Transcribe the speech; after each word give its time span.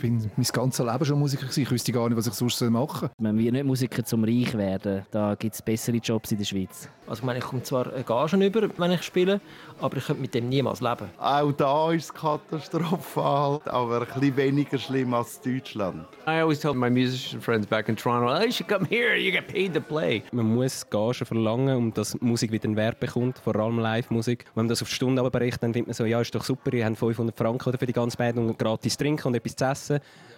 bin 0.00 0.30
mein 0.36 0.46
ganzes 0.52 0.84
Leben 0.84 1.04
schon 1.04 1.18
Musiker 1.18 1.42
gewesen. 1.42 1.62
Ich 1.62 1.70
wüsste 1.70 1.92
gar 1.92 2.08
nicht, 2.08 2.16
was 2.16 2.26
ich 2.26 2.34
sonst 2.34 2.60
machen 2.62 3.00
soll. 3.00 3.10
Man 3.18 3.38
will 3.38 3.52
nicht 3.52 3.64
Musiker 3.64 4.04
zum 4.04 4.24
Reich 4.24 4.56
werden. 4.56 5.04
Da 5.10 5.34
gibt 5.34 5.54
es 5.54 5.62
bessere 5.62 5.96
Jobs 5.98 6.32
in 6.32 6.38
der 6.38 6.44
Schweiz. 6.44 6.88
Also 7.06 7.20
ich 7.20 7.26
meine, 7.26 7.40
ich 7.40 7.44
komme 7.44 7.62
zwar 7.62 7.84
Gagen 8.02 8.40
über, 8.40 8.68
wenn 8.78 8.92
ich 8.92 9.02
spiele, 9.02 9.40
aber 9.80 9.96
ich 9.96 10.06
könnte 10.06 10.22
mit 10.22 10.32
dem 10.32 10.48
niemals 10.48 10.80
leben. 10.80 11.10
Auch 11.18 11.52
da 11.52 11.92
ist 11.92 12.04
es 12.04 12.14
katastrophal, 12.14 13.60
aber 13.64 14.02
ein 14.02 14.20
bisschen 14.20 14.36
weniger 14.36 14.78
schlimm 14.78 15.12
als 15.12 15.40
Deutschland. 15.40 16.06
I 16.26 16.40
always 16.40 16.60
tell 16.60 16.72
my 16.72 16.88
musician 16.88 17.40
friends 17.40 17.66
back 17.66 17.88
in 17.88 17.96
Toronto, 17.96 18.32
oh, 18.32 18.44
you 18.44 18.52
should 18.52 18.68
come 18.68 18.86
here, 18.86 19.16
you 19.16 19.32
get 19.32 19.48
paid 19.48 19.74
to 19.74 19.80
play. 19.80 20.22
Man 20.30 20.54
muss 20.54 20.88
Gagen 20.88 21.26
verlangen, 21.26 21.76
um 21.76 21.92
dass 21.92 22.18
Musik 22.20 22.52
wieder 22.52 22.66
einen 22.66 22.76
Wert 22.76 23.00
bekommt, 23.00 23.38
vor 23.38 23.56
allem 23.56 23.80
Live-Musik. 23.80 24.44
Wenn 24.54 24.66
man 24.66 24.68
das 24.68 24.80
auf 24.80 24.88
die 24.88 24.94
Stunde 24.94 25.28
berechnet, 25.28 25.62
dann 25.64 25.72
findet 25.72 25.88
man 25.88 25.94
so, 25.94 26.04
ja, 26.04 26.20
ist 26.20 26.32
doch 26.32 26.44
super, 26.44 26.72
ihr 26.72 26.86
habt 26.86 26.96
500 26.96 27.36
Franken 27.36 27.76
für 27.76 27.86
die 27.86 27.92
ganze 27.92 28.16
Band 28.16 28.38
und 28.38 28.56
gratis 28.56 28.96
trinken 28.96 29.26
und 29.26 29.34
etwas 29.34 29.56
zu 29.56 29.64
essen. 29.64 29.89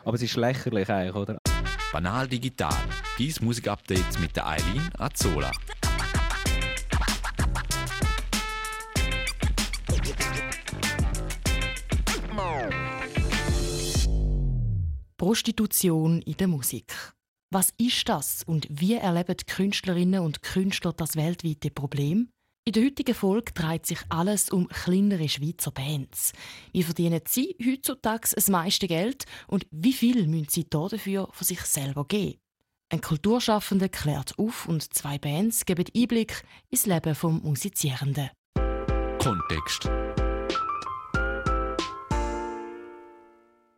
Aber 0.04 0.14
es 0.14 0.22
ist 0.22 0.36
lächerlich 0.36 0.88
eigentlich, 0.88 1.14
oder? 1.14 1.38
Banal 1.92 2.26
Digital. 2.26 2.74
Dies 3.18 3.40
Musikupdate 3.40 4.18
mit 4.20 4.34
der 4.34 4.46
Eileen 4.46 4.90
Azola. 4.98 5.50
Prostitution 15.18 16.20
in 16.22 16.36
der 16.36 16.48
Musik. 16.48 16.92
Was 17.52 17.72
ist 17.78 18.08
das 18.08 18.42
und 18.42 18.66
wie 18.70 18.94
erleben 18.94 19.36
die 19.36 19.44
Künstlerinnen 19.44 20.20
und 20.20 20.42
Künstler 20.42 20.92
das 20.92 21.14
weltweite 21.14 21.70
Problem? 21.70 22.30
In 22.64 22.74
der 22.74 22.84
heutigen 22.84 23.14
Folge 23.14 23.50
dreht 23.52 23.86
sich 23.86 23.98
alles 24.08 24.50
um 24.50 24.68
kleinere 24.68 25.28
Schweizer 25.28 25.72
Bands. 25.72 26.32
Wie 26.72 26.84
verdienen 26.84 27.20
sie 27.26 27.56
heutzutage 27.60 28.28
das 28.32 28.48
meiste 28.48 28.86
Geld 28.86 29.24
und 29.48 29.66
wie 29.72 29.92
viel 29.92 30.28
müssen 30.28 30.46
sie 30.48 30.70
dafür 30.70 31.28
von 31.32 31.44
sich 31.44 31.60
selber 31.62 32.04
geben? 32.04 32.38
Ein 32.88 33.00
Kulturschaffender 33.00 33.88
klärt 33.88 34.38
auf 34.38 34.68
und 34.68 34.94
zwei 34.94 35.18
Bands 35.18 35.64
geben 35.64 35.86
Einblick 35.92 36.44
ins 36.70 36.86
Leben 36.86 37.12
des 37.14 37.22
Musizierenden. 37.22 38.30
Kontext. 39.18 39.90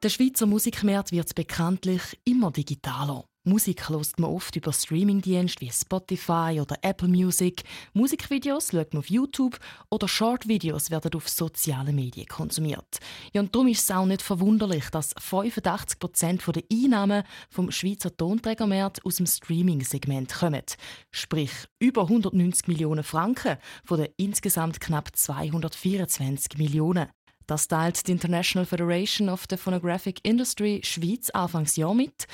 Der 0.02 0.10
Schweizer 0.10 0.44
Musikmarkt 0.44 1.10
wird 1.10 1.34
bekanntlich 1.34 2.02
immer 2.24 2.50
digitaler. 2.50 3.24
Musik 3.46 3.90
hört 3.90 4.18
man 4.18 4.30
oft 4.30 4.56
über 4.56 4.72
Streamingdienste 4.72 5.60
wie 5.60 5.70
Spotify 5.70 6.60
oder 6.62 6.76
Apple 6.80 7.08
Music. 7.08 7.62
Musikvideos 7.92 8.70
schaut 8.70 8.94
man 8.94 9.00
auf 9.00 9.10
YouTube 9.10 9.60
oder 9.90 10.08
Shortvideos 10.08 10.90
werden 10.90 11.12
auf 11.14 11.28
sozialen 11.28 11.94
Medien 11.94 12.26
konsumiert. 12.26 13.00
Ja, 13.34 13.42
und 13.42 13.54
darum 13.54 13.68
ist 13.68 13.82
es 13.82 13.90
auch 13.90 14.06
nicht 14.06 14.22
verwunderlich, 14.22 14.88
dass 14.88 15.14
85 15.18 15.98
Prozent 15.98 16.42
der 16.46 16.62
Einnahmen 16.72 17.22
vom 17.50 17.70
Schweizer 17.70 18.16
Tonträgermarkt 18.16 19.04
aus 19.04 19.16
dem 19.16 19.26
Streaming-Segment 19.26 20.32
kommen. 20.32 20.62
Sprich 21.10 21.52
über 21.78 22.04
190 22.04 22.66
Millionen 22.66 23.04
Franken 23.04 23.58
von 23.84 23.98
den 23.98 24.08
insgesamt 24.16 24.80
knapp 24.80 25.14
224 25.14 26.56
Millionen. 26.56 27.08
Das 27.46 27.68
teilt 27.68 28.06
die 28.08 28.12
International 28.12 28.64
Federation 28.64 29.28
of 29.28 29.44
the 29.50 29.58
Phonographic 29.58 30.20
Industry 30.22 30.80
Schweiz 30.82 31.28
Anfangsjahr 31.28 31.94
mit. 31.94 32.26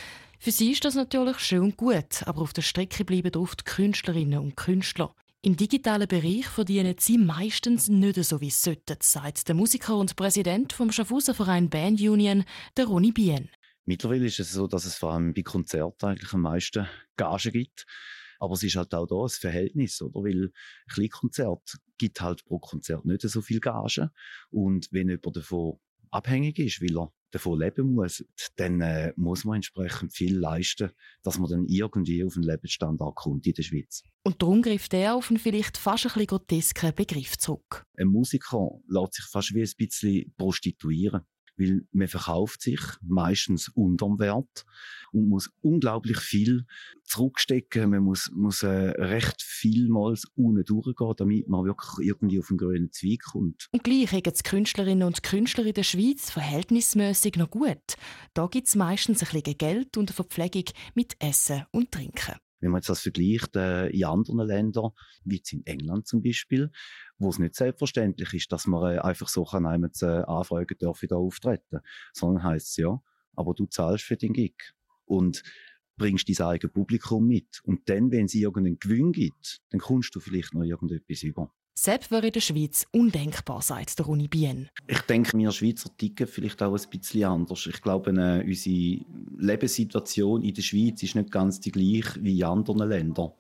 Für 0.43 0.53
sie 0.53 0.73
ist 0.73 0.87
das 0.87 0.95
natürlich 0.95 1.39
schön 1.41 1.61
und 1.61 1.77
gut, 1.77 2.23
aber 2.25 2.41
auf 2.41 2.55
der 2.55 2.63
Strecke 2.63 3.05
bleiben 3.05 3.37
oft 3.37 3.67
Künstlerinnen 3.67 4.39
und 4.39 4.57
Künstler. 4.57 5.15
Im 5.43 5.55
digitalen 5.55 6.09
Bereich 6.09 6.47
verdienen 6.47 6.97
sie 6.99 7.19
meistens 7.19 7.89
nicht 7.89 8.25
so, 8.25 8.41
wie 8.41 8.49
es 8.49 8.63
sollten, 8.63 8.97
sagt 9.03 9.49
der 9.49 9.55
Musiker 9.55 9.99
und 9.99 10.17
Präsident 10.17 10.73
vom 10.73 10.93
Schaffhauser 10.93 11.35
Verein 11.35 11.69
Band 11.69 12.01
Union, 12.01 12.45
der 12.79 12.87
Ronny 12.87 13.13
Bien. 13.13 13.51
Mittlerweile 13.85 14.25
ist 14.25 14.41
es 14.41 14.53
so, 14.53 14.67
dass 14.67 14.87
es 14.87 14.95
vor 14.95 15.13
allem 15.13 15.35
bei 15.35 15.43
Konzerten 15.43 16.07
eigentlich 16.07 16.33
am 16.33 16.41
meisten 16.41 16.89
Gagen 17.19 17.53
gibt. 17.53 17.85
Aber 18.39 18.55
es 18.55 18.63
ist 18.63 18.77
halt 18.77 18.95
auch 18.95 19.07
da 19.07 19.17
ein 19.17 19.29
Verhältnis, 19.29 20.01
oder? 20.01 20.25
Weil 20.25 20.45
ein 20.45 20.53
Kleinkonzert 20.89 21.77
gibt 21.99 22.19
halt 22.23 22.47
pro 22.47 22.59
Konzert 22.59 23.05
nicht 23.05 23.21
so 23.21 23.43
viel 23.43 23.61
Gage. 23.61 24.11
Und 24.49 24.89
wenn 24.91 25.11
jemand 25.11 25.37
davon 25.37 25.79
abhängig 26.11 26.59
ist, 26.59 26.81
weil 26.81 26.97
er 26.97 27.13
davon 27.31 27.59
leben 27.61 27.95
muss, 27.95 28.25
dann 28.57 28.81
äh, 28.81 29.13
muss 29.17 29.45
man 29.45 29.57
entsprechend 29.57 30.13
viel 30.13 30.37
leisten, 30.37 30.91
dass 31.23 31.39
man 31.39 31.51
dann 31.51 31.67
irgendwie 31.67 32.25
auf 32.25 32.37
einen 32.37 32.45
Lebensstandard 32.45 33.15
kommt 33.15 33.47
in 33.47 33.55
der 33.55 33.63
Schweiz. 33.63 34.03
Und 34.23 34.43
darum 34.43 34.63
greift 34.63 34.93
er 34.95 35.15
auf 35.15 35.31
einen 35.31 35.39
vielleicht 35.39 35.77
fast 35.77 36.05
ein 36.05 36.13
bisschen 36.13 36.27
grotesken 36.27 36.95
Begriff 36.95 37.39
zurück. 37.39 37.87
Ein 37.97 38.09
Musiker 38.09 38.71
lässt 38.89 39.15
sich 39.15 39.25
fast 39.27 39.55
wie 39.55 39.63
ein 39.63 39.73
bisschen 39.77 40.35
prostituieren 40.37 41.23
weil 41.61 41.87
man 41.93 42.09
verkauft 42.09 42.63
sich 42.63 42.81
meistens 43.03 43.69
unterm 43.69 44.19
Wert 44.19 44.65
und 45.13 45.29
muss 45.29 45.51
unglaublich 45.61 46.19
viel 46.19 46.65
zurückstecken. 47.05 47.91
Man 47.91 48.03
muss, 48.03 48.31
muss 48.33 48.63
äh, 48.63 48.69
recht 48.69 49.43
vielmals 49.43 50.25
unten 50.35 50.65
durchgehen, 50.65 51.15
damit 51.17 51.49
man 51.49 51.67
wirklich 51.67 52.09
irgendwie 52.09 52.41
auf 52.41 52.49
den 52.49 52.59
grünen 52.59 52.93
Zweig 52.93 53.23
kommt. 53.33 53.69
Und 53.73 53.85
gleich 53.85 54.11
haben 54.11 54.23
die 54.23 54.43
Künstlerinnen 54.43 55.07
und 55.07 55.23
Künstler 55.23 55.67
in 55.67 55.75
der 55.75 55.83
Schweiz 55.83 56.31
verhältnismäßig 56.31 57.37
noch 57.37 57.51
gut. 57.51 57.97
Da 58.35 58.47
gibt 58.47 58.69
es 58.69 58.75
meistens 58.75 59.23
ein 59.23 59.29
bisschen 59.31 59.59
Geld 59.59 59.97
und 59.97 60.11
eine 60.11 60.15
Verpflegung 60.15 60.65
mit 60.95 61.17
Essen 61.21 61.65
und 61.73 61.93
Trinken. 61.93 62.37
Wenn 62.61 62.73
man 62.73 62.81
jetzt 62.81 62.91
das 62.91 63.01
vergleicht 63.01 63.57
äh, 63.57 63.89
in 63.89 64.05
anderen 64.05 64.47
Ländern, 64.47 64.91
wie 65.25 65.43
in 65.53 65.65
England 65.65 66.07
zum 66.07 66.23
Beispiel, 66.23 66.71
wo 67.21 67.29
es 67.29 67.39
nicht 67.39 67.55
selbstverständlich 67.55 68.33
ist, 68.35 68.51
dass 68.51 68.67
man 68.67 68.95
äh, 68.95 68.99
einfach 68.99 69.29
so 69.29 69.45
kann 69.45 69.67
einem 69.67 69.91
äh, 70.03 70.07
anfragen 70.07 70.77
darf, 70.79 71.05
da 71.09 71.17
auftreten, 71.17 71.81
sondern 72.13 72.43
heißt 72.43 72.69
es 72.69 72.77
ja, 72.79 73.01
aber 73.37 73.55
du 73.55 73.67
zahlst 73.67 74.05
für 74.05 74.17
den 74.17 74.33
Gig 74.33 74.55
und 75.05 75.43
bringst 75.97 76.29
dein 76.29 76.47
eigenes 76.47 76.73
Publikum 76.73 77.27
mit. 77.27 77.61
Und 77.63 77.89
dann, 77.89 78.11
wenn 78.11 78.25
es 78.25 78.35
irgendeinen 78.35 78.79
Gewinn 78.79 79.13
gibt, 79.13 79.61
dann 79.71 79.81
kommst 79.81 80.15
du 80.15 80.21
vielleicht 80.21 80.55
noch 80.55 80.63
irgendetwas 80.63 81.23
über. 81.23 81.53
Sepp 81.75 82.11
wäre 82.11 82.27
in 82.27 82.33
der 82.33 82.41
Schweiz 82.41 82.87
undenkbar, 82.93 83.63
sagt 83.63 83.99
der 83.99 84.09
Uni 84.09 84.29
Bien. 84.29 84.69
Ich 84.87 85.01
denke, 85.03 85.39
wir 85.39 85.51
Schweizer 85.53 85.91
ticken 85.97 86.27
vielleicht 86.27 86.63
auch 86.63 86.77
ein 86.77 86.91
bisschen 86.91 87.25
anders. 87.25 87.67
Ich 87.67 87.81
glaube, 87.81 88.11
äh, 88.11 88.45
unsere 88.45 89.05
Lebenssituation 89.39 90.43
in 90.43 90.55
der 90.55 90.63
Schweiz 90.63 91.03
ist 91.03 91.15
nicht 91.15 91.31
ganz 91.31 91.61
die 91.61 91.71
gleiche 91.71 92.23
wie 92.23 92.41
in 92.41 92.45
anderen 92.45 92.89
Ländern. 92.89 93.33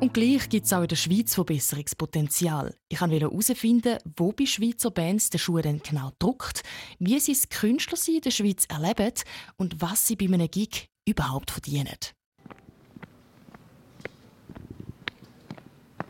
Und 0.00 0.14
gleich 0.14 0.48
gibt 0.48 0.66
es 0.66 0.72
auch 0.72 0.82
in 0.82 0.88
der 0.88 0.94
Schweiz 0.94 1.34
Verbesserungspotenzial. 1.34 2.72
Ich 2.88 3.00
wollte 3.00 3.18
herausfinden, 3.18 3.98
wo 4.16 4.30
bei 4.30 4.46
Schweizer 4.46 4.92
Bands 4.92 5.28
der 5.30 5.38
Schuh 5.38 5.58
denn 5.58 5.82
genau 5.82 6.12
druckt, 6.20 6.62
wie 7.00 7.18
sie 7.18 7.32
das 7.32 7.48
Künstlersein 7.48 8.14
in 8.16 8.20
der 8.20 8.30
Schweiz 8.30 8.64
erleben 8.66 9.12
und 9.56 9.82
was 9.82 10.06
sie 10.06 10.14
bei 10.14 10.26
einem 10.26 10.48
Gig 10.48 10.88
überhaupt 11.04 11.50
verdienen. 11.50 11.96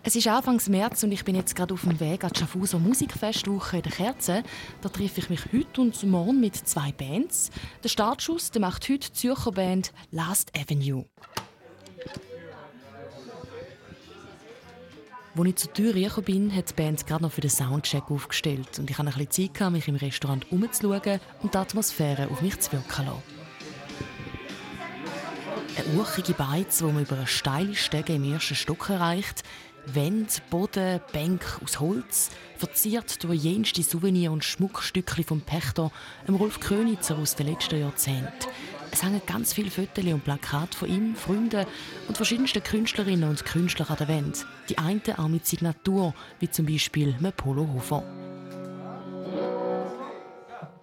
Es 0.03 0.17
ist 0.17 0.29
Anfang 0.29 0.61
März 0.69 1.03
und 1.03 1.13
ich 1.13 1.25
bin 1.25 1.35
jetzt 1.35 1.57
gerade 1.57 1.73
auf 1.73 1.83
dem 1.83 1.99
Weg 1.99 2.25
an 2.25 2.31
die 2.35 2.41
Schaffhauser 2.41 2.79
Musikfestwoche 2.79 3.79
in 3.79 3.83
der 3.85 3.93
Kerze. 3.93 4.43
Da 4.83 4.91
treffe 4.91 5.21
ich 5.21 5.31
mich 5.31 5.41
heute 5.51 5.81
und 5.81 6.03
morgen 6.05 6.41
mit 6.41 6.57
zwei 6.57 6.93
Bands. 6.93 7.51
Der 7.83 7.89
Startschuss 7.89 8.51
der 8.51 8.61
macht 8.61 8.87
heute 8.89 9.09
die 9.09 9.13
Zürcher 9.15 9.53
Band 9.53 9.95
Last 10.11 10.53
Avenue. 10.55 11.07
Als 15.39 15.47
ich 15.47 15.57
zur 15.57 15.73
Tür 15.73 15.95
reingekommen 15.95 16.25
bin, 16.25 16.55
hat 16.57 16.71
die 16.71 16.75
Band 16.75 17.07
gerade 17.07 17.23
noch 17.23 17.31
für 17.31 17.41
den 17.41 17.51
Soundcheck 17.51 18.11
aufgestellt 18.11 18.77
und 18.81 18.91
ich 18.91 18.99
hatte 18.99 19.09
ein 19.09 19.27
bisschen 19.27 19.55
Zeit, 19.55 19.71
mich 19.71 19.87
im 19.87 19.95
Restaurant 19.95 20.51
umzuschauen 20.51 21.21
und 21.43 21.55
die 21.55 21.59
Atmosphäre 21.59 22.29
auf 22.29 22.43
mich 22.43 22.59
zu 22.59 22.73
wirken 22.73 23.07
lassen. 23.07 23.23
Eine 25.77 25.97
urchige 25.97 26.33
Beiz, 26.33 26.79
die 26.79 26.85
man 26.85 27.03
über 27.03 27.17
eine 27.17 27.29
steile 27.29 27.77
Stege 27.77 28.15
im 28.15 28.25
ersten 28.25 28.57
Stock 28.57 28.91
erreicht. 28.91 29.45
Wände, 29.87 30.29
Boden, 30.51 31.01
Bänke 31.13 31.63
aus 31.63 31.79
Holz, 31.79 32.31
verziert 32.57 33.23
durch 33.23 33.41
jenste 33.41 33.85
Souvenir 33.85 34.33
und 34.33 34.45
Schmuckstückchen 34.45 35.25
vom 35.25 35.41
Pächter, 35.41 35.93
Rolf 36.29 36.59
Könitzer 36.59 37.17
aus 37.17 37.37
den 37.37 37.47
letzten 37.47 37.81
Jahrzehnten. 37.81 38.49
Es 38.91 39.03
hängen 39.03 39.21
ganz 39.27 39.53
viele 39.53 39.71
Fotos 39.71 40.05
und 40.05 40.25
Plakate 40.25 40.77
von 40.77 40.89
ihm, 40.89 41.15
Freunden 41.15 41.67
und 42.09 42.17
verschiedensten 42.17 42.63
Künstlerinnen 42.63 43.29
und 43.29 43.45
Künstlern 43.45 43.89
an 43.89 43.97
der 43.99 44.09
Wand. 44.09 44.47
Die 44.69 44.79
einen 44.79 45.03
auch 45.17 45.29
mit 45.29 45.47
Signatur, 45.47 46.15
wie 46.41 46.51
zum 46.51 46.67
Beispiel 46.67 47.15
mit 47.21 47.37
Polo 47.37 47.69
Hofer. 47.75 48.03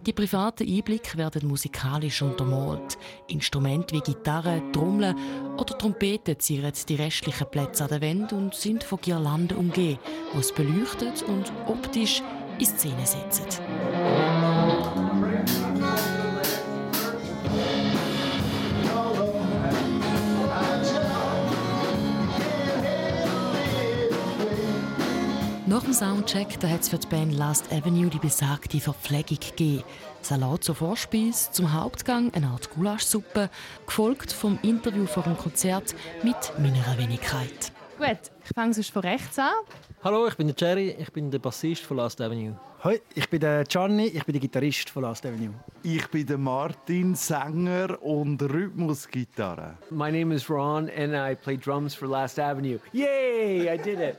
Die 0.06 0.13
privaten 0.13 0.69
Einblicke 0.69 1.18
werden 1.18 1.48
musikalisch 1.48 2.22
untermalt. 2.22 3.00
Instrumente 3.28 3.96
wie 3.96 4.02
Gitarre, 4.02 4.62
Trommeln 4.72 5.16
oder 5.57 5.75
Trompeten 5.75 6.40
zieren 6.40 6.74
die 6.88 6.96
restlichen 6.96 7.50
Plätze 7.50 7.86
an 7.86 7.90
der 7.90 8.02
Wand 8.04 8.31
und 8.31 8.54
sind 8.54 8.84
von 8.84 9.02
Girlanden 9.02 9.57
umgeben, 9.57 9.98
die 10.31 10.38
es 10.38 10.52
beleuchtet 10.52 11.24
und 11.24 11.52
optisch 11.66 12.22
in 12.60 12.66
Szene 12.68 13.04
setzen. 13.04 13.46
Nach 25.75 25.83
dem 25.83 25.92
Soundcheck 25.92 26.63
hat 26.63 26.81
es 26.83 26.88
für 26.88 26.98
die 26.98 27.07
Band 27.07 27.38
Last 27.38 27.69
Avenue 27.69 28.10
die 28.10 28.18
besagte 28.18 28.80
Verpflegung 28.80 29.39
gegeben. 29.42 29.83
Salat 30.22 30.63
zur 30.63 30.74
Vorspeise, 30.74 31.51
zum 31.51 31.74
Hauptgang 31.74 32.33
eine 32.33 32.48
Art 32.48 32.69
Gulaschsuppe, 32.69 33.50
gefolgt 33.86 34.31
vom 34.31 34.57
Interview 34.62 35.06
vor 35.06 35.24
dem 35.24 35.38
Konzert 35.38 35.94
mit 36.24 36.38
meiner 36.60 36.98
Wenigkeit. 36.98 37.74
Gut, 37.98 38.31
ich 38.45 38.56
fange 38.56 38.74
sonst 38.74 38.92
von 38.92 39.01
rechts 39.01 39.38
an. 39.38 39.51
Hallo, 40.01 40.27
ich 40.27 40.38
bin 40.38 40.48
der 40.48 40.56
Jerry, 40.57 40.95
ich 40.98 41.12
bin 41.12 41.30
der 41.30 41.39
Bassist 41.39 41.83
von 41.83 41.98
Last 41.98 42.21
Avenue. 42.21 42.57
Hoi, 42.81 43.01
ich 43.13 43.30
bin 43.30 43.42
der 43.42 43.66
Gianni, 43.66 44.06
ich 44.06 44.24
bin 44.24 44.31
der 44.31 44.39
Gitarrist 44.39 44.89
von 44.89 45.04
Last 45.04 45.25
Avenue. 45.25 45.56
Ich 45.83 46.07
bin 46.07 46.25
der 46.25 46.38
Martin, 46.38 47.16
Sänger 47.16 48.01
und 48.01 48.42
Rhythmusgitarre. 48.42 49.78
My 49.89 50.10
name 50.10 50.33
is 50.33 50.50
Ron 50.50 50.89
and 50.89 51.13
I 51.13 51.36
play 51.36 51.57
drums 51.57 51.94
for 51.94 52.07
Last 52.07 52.39
Avenue. 52.39 52.80
Yay, 52.94 53.69
I 53.74 53.78
did 53.78 54.00
it. 54.00 54.16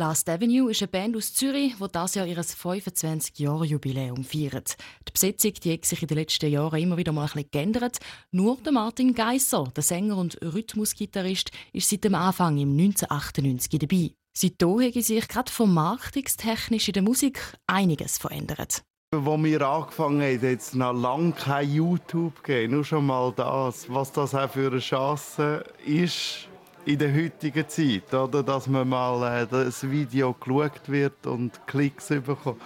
Last 0.00 0.30
Avenue 0.30 0.70
ist 0.70 0.80
eine 0.80 0.88
Band 0.88 1.14
aus 1.14 1.34
Zürich, 1.34 1.74
die 1.74 1.88
dieses 1.92 2.14
Jahr 2.14 2.26
ihr 2.26 2.42
25-Jahre-Jubiläum 2.42 4.24
feiert. 4.24 4.78
Die 5.06 5.12
Besetzung 5.12 5.52
die 5.52 5.74
hat 5.74 5.84
sich 5.84 6.00
in 6.00 6.08
den 6.08 6.16
letzten 6.16 6.50
Jahren 6.50 6.80
immer 6.80 6.96
wieder 6.96 7.12
mal 7.12 7.24
ein 7.24 7.32
bisschen 7.34 7.50
geändert. 7.50 7.98
Nur 8.30 8.56
der 8.64 8.72
Martin 8.72 9.12
Geisser, 9.12 9.70
der 9.76 9.82
Sänger 9.82 10.16
und 10.16 10.40
Rhythmusgitarrist, 10.40 11.50
ist 11.74 11.90
seit 11.90 12.04
dem 12.04 12.14
Anfang 12.14 12.56
im 12.56 12.70
1998 12.70 13.78
dabei. 13.78 14.12
Seitdem 14.32 14.80
hat 14.80 14.94
sich 14.94 15.28
gerade 15.28 15.52
vermarktungstechnisch 15.52 16.88
in 16.88 16.94
der 16.94 17.02
Musik 17.02 17.38
einiges 17.66 18.16
verändert. 18.16 18.82
Als 19.12 19.26
wir 19.26 19.60
angefangen 19.60 20.22
haben, 20.22 20.50
hat 20.50 20.60
es 20.60 20.72
noch 20.72 20.94
lange 20.94 21.32
kein 21.32 21.70
YouTube 21.70 22.42
gegeben. 22.42 22.72
Nur 22.72 22.86
schon 22.86 23.04
mal 23.04 23.34
das, 23.36 23.84
was 23.90 24.12
das 24.12 24.34
auch 24.34 24.50
für 24.50 24.68
eine 24.68 24.78
Chance 24.78 25.62
ist 25.84 26.49
in 26.90 26.98
der 26.98 27.14
heutigen 27.14 27.68
Zeit. 27.68 28.12
Oder? 28.12 28.42
Dass 28.42 28.66
man 28.66 28.88
mal 28.88 29.42
äh, 29.42 29.46
das 29.46 29.88
Video 29.88 30.34
geschaut 30.34 30.88
wird 30.88 31.26
und 31.26 31.66
Klicks 31.66 32.08
bekommt. 32.08 32.60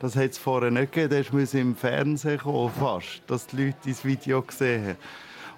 Das 0.00 0.16
hat 0.16 0.30
es 0.30 0.38
vorher 0.38 0.70
nicht 0.70 0.92
gegeben. 0.92 1.22
Das 1.22 1.32
musste 1.32 1.58
im 1.60 1.76
Fernsehen 1.76 2.38
kommen, 2.38 2.70
fast, 2.70 3.22
dass 3.26 3.46
die 3.46 3.66
Leute 3.66 3.78
das 3.86 4.04
Video 4.04 4.44
haben. 4.60 4.96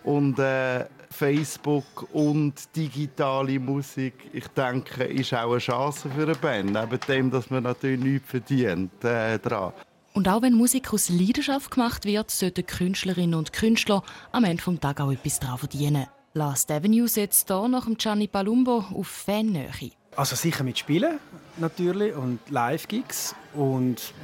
Und 0.03 0.39
äh, 0.39 0.87
Facebook 1.11 2.09
und 2.13 2.55
digitale 2.75 3.59
Musik, 3.59 4.15
ich 4.33 4.47
denke, 4.49 5.05
ist 5.05 5.35
auch 5.35 5.51
eine 5.51 5.59
Chance 5.59 6.09
für 6.09 6.23
eine 6.23 6.35
Band. 6.35 6.73
Neben 6.73 7.01
dem, 7.07 7.31
dass 7.31 7.51
man 7.51 7.65
natürlich 7.65 8.03
nichts 8.03 8.31
verdient 8.31 9.05
äh, 9.05 9.39
dran. 9.39 9.73
Und 10.13 10.29
auch 10.29 10.43
wenn 10.43 10.55
Musik 10.55 10.93
aus 10.93 11.09
Leidenschaft 11.09 11.71
gemacht 11.71 12.05
wird, 12.05 12.31
sollten 12.31 12.67
Künstlerinnen 12.67 13.35
und 13.35 13.53
Künstler 13.53 14.03
am 14.33 14.45
Ende 14.45 14.63
des 14.63 14.81
Tages 14.81 15.05
auch 15.05 15.13
etwas 15.13 15.39
daran 15.39 15.59
verdienen. 15.59 16.07
Last 16.33 16.71
Avenue 16.71 17.09
setzt 17.09 17.49
hier 17.49 17.67
nach 17.67 17.87
dem 17.87 17.97
Gianni 17.97 18.29
Palumbo 18.29 18.85
auf 18.95 19.09
Fannähe. 19.09 19.71
Also 20.15 20.37
sicher 20.37 20.63
mit 20.63 20.79
Spielen 20.79 21.19
natürlich 21.57 22.15
und 22.15 22.39
Live-Gigs 22.49 23.35
und 23.55 24.15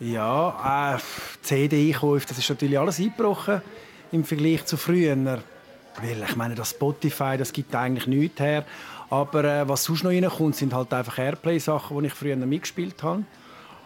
ja, 0.00 0.96
äh, 0.96 0.98
CD-Einkäufe, 1.42 2.26
das 2.26 2.38
ist 2.38 2.48
natürlich 2.48 2.78
alles 2.78 2.98
eingebrochen 2.98 3.62
im 4.10 4.24
Vergleich 4.24 4.64
zu 4.66 4.76
früher. 4.76 5.16
Weil 5.16 6.22
ich 6.28 6.36
meine, 6.36 6.56
das 6.56 6.70
Spotify, 6.70 7.36
das 7.38 7.52
gibt 7.52 7.74
eigentlich 7.74 8.08
nichts 8.08 8.40
her. 8.40 8.64
Aber 9.08 9.44
äh, 9.44 9.68
was 9.68 9.84
sonst 9.84 10.02
noch 10.02 10.10
reinkommt, 10.10 10.56
sind 10.56 10.74
halt 10.74 10.92
einfach 10.92 11.18
Airplay-Sachen, 11.18 12.00
die 12.00 12.06
ich 12.08 12.12
früher 12.12 12.36
mitgespielt 12.36 13.02
habe. 13.04 13.22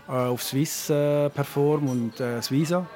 Äh, 0.09 0.13
auf 0.13 0.43
Swiss 0.43 0.89
äh, 0.89 1.29
Perform 1.29 1.89
und 1.89 2.19
äh, 2.21 2.41
Svisa. 2.41 2.87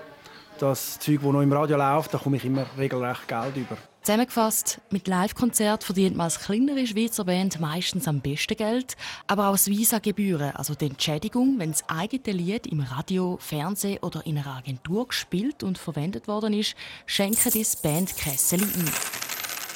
Das 0.58 0.98
Zeug, 0.98 1.20
das 1.22 1.32
noch 1.32 1.42
im 1.42 1.52
Radio 1.52 1.76
läuft, 1.76 2.14
da 2.14 2.18
komme 2.18 2.38
ich 2.38 2.44
immer 2.46 2.64
regelrecht 2.78 3.28
Geld 3.28 3.56
über. 3.56 3.76
Zusammengefasst, 4.04 4.82
mit 4.90 5.08
Live-Konzert 5.08 5.82
verdient 5.82 6.14
man 6.14 6.24
als 6.24 6.38
kleinere 6.38 6.86
Schweizer 6.86 7.24
Band 7.24 7.58
meistens 7.58 8.06
am 8.06 8.20
besten 8.20 8.54
Geld, 8.54 8.98
aber 9.26 9.48
auch 9.48 9.56
Visa-Gebühren, 9.56 10.54
also 10.54 10.74
die 10.74 10.88
Entschädigung, 10.88 11.58
wenn 11.58 11.70
das 11.70 11.88
eigene 11.88 12.36
Lied 12.36 12.66
im 12.66 12.80
Radio, 12.80 13.38
Fernsehen 13.40 14.02
oder 14.02 14.26
in 14.26 14.36
einer 14.36 14.56
Agentur 14.56 15.08
gespielt 15.08 15.62
und 15.62 15.78
verwendet 15.78 16.28
worden 16.28 16.52
ist, 16.52 16.74
schenken 17.06 17.50
das 17.58 17.80
Bandkessel 17.80 18.60
ein. 18.60 18.92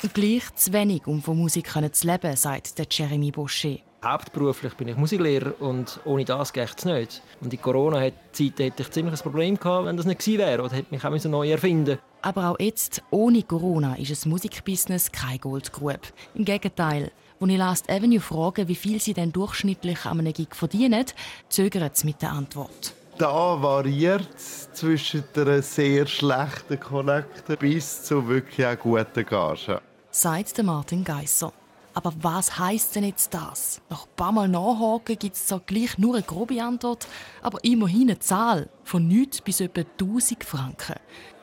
Und 0.02 0.12
gleich 0.12 0.54
zu 0.56 0.74
wenig, 0.74 1.06
um 1.06 1.22
von 1.22 1.38
Musik 1.38 1.70
zu 1.92 2.06
leben, 2.06 2.36
sagt 2.36 2.94
Jeremy 2.94 3.30
Boucher. 3.30 3.78
Hauptberuflich 4.04 4.74
bin 4.74 4.86
ich 4.86 4.96
Musiklehrer 4.96 5.60
und 5.60 5.98
ohne 6.04 6.24
das 6.24 6.52
geht 6.52 6.72
es 6.76 6.84
nicht. 6.84 7.20
Und 7.40 7.52
in 7.52 7.60
Corona-Zeit 7.60 8.58
hätte 8.58 8.82
ich 8.82 8.90
ziemlich 8.92 9.14
ein 9.14 9.20
Problem 9.20 9.58
gehabt, 9.58 9.86
wenn 9.86 9.96
das 9.96 10.06
nicht 10.06 10.20
gewesen 10.20 10.38
wäre. 10.38 10.62
Oder 10.62 10.76
hätte 10.76 10.94
mich 10.94 11.04
auch 11.04 11.30
neu 11.30 11.50
erfinden 11.50 11.98
Aber 12.22 12.50
auch 12.50 12.60
jetzt, 12.60 13.02
ohne 13.10 13.42
Corona, 13.42 13.96
ist 13.96 14.12
das 14.12 14.24
Musikbusiness 14.24 15.10
kein 15.10 15.40
Goldgrube. 15.40 15.98
Im 16.34 16.44
Gegenteil. 16.44 17.10
Als 17.40 17.50
ich 17.50 17.58
Last 17.58 17.90
Avenue 17.90 18.20
frage, 18.20 18.68
wie 18.68 18.76
viel 18.76 19.00
sie 19.00 19.14
denn 19.14 19.32
durchschnittlich 19.32 20.04
an 20.06 20.20
einem 20.20 20.32
Gig 20.32 20.54
verdienen, 20.54 21.04
zögern 21.48 21.90
sie 21.92 22.06
mit 22.06 22.22
der 22.22 22.32
Antwort. 22.32 22.94
Da 23.18 23.60
variiert 23.60 24.28
es 24.36 24.72
zwischen 24.72 25.24
einer 25.34 25.60
sehr 25.62 26.06
schlechten 26.06 26.78
Kollekte 26.78 27.56
bis 27.56 28.04
zu 28.04 28.28
wirklich 28.28 28.64
auch 28.64 28.78
guten 28.78 29.26
Gagen. 29.26 29.78
Sagt 30.10 30.62
Martin 30.62 31.02
Geisser. 31.02 31.52
Aber 31.98 32.12
was 32.20 32.56
heißt 32.56 32.94
denn 32.94 33.02
jetzt 33.02 33.34
das? 33.34 33.82
Nach 33.90 34.04
ein 34.04 34.14
paar 34.14 34.30
Mal 34.30 34.46
nachhaken 34.46 35.18
gibt 35.18 35.34
es 35.34 35.46
zwar 35.46 35.58
gleich 35.58 35.98
nur 35.98 36.14
eine 36.14 36.22
grobe 36.22 36.62
Antwort, 36.62 37.08
aber 37.42 37.58
immerhin 37.64 38.02
eine 38.02 38.20
Zahl 38.20 38.68
von 38.84 39.08
nichts 39.08 39.40
bis 39.40 39.60
etwa 39.60 39.80
1000 39.80 40.44
Franken. 40.44 40.94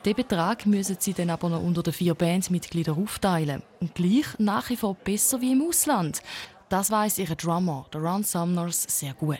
Den 0.06 0.14
Betrag 0.14 0.64
müssen 0.64 0.96
sie 0.98 1.12
dann 1.12 1.28
aber 1.28 1.50
noch 1.50 1.62
unter 1.62 1.82
den 1.82 1.92
vier 1.92 2.14
Bandmitgliedern 2.14 2.96
aufteilen. 2.96 3.62
Und 3.80 3.94
gleich 3.94 4.24
nach 4.38 4.70
wie 4.70 4.78
vor 4.78 4.94
besser 4.94 5.42
wie 5.42 5.52
im 5.52 5.60
Ausland. 5.60 6.22
Das 6.70 6.90
weiß 6.90 7.18
ihr 7.18 7.26
Drummer, 7.26 7.84
der 7.92 8.00
Ron 8.00 8.22
Sumners, 8.22 8.82
sehr 8.88 9.12
gut. 9.12 9.36